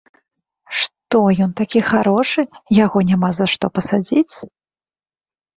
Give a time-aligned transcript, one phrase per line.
[0.83, 2.41] Што ён такі харошы,
[2.79, 4.35] яго няма за што пасадзіць?